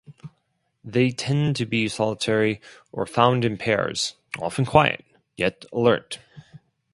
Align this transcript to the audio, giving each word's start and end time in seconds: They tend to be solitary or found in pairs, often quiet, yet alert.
They 0.83 1.11
tend 1.11 1.55
to 1.57 1.67
be 1.67 1.87
solitary 1.87 2.59
or 2.91 3.05
found 3.05 3.45
in 3.45 3.57
pairs, 3.59 4.15
often 4.39 4.65
quiet, 4.65 5.05
yet 5.37 5.63
alert. 5.71 6.17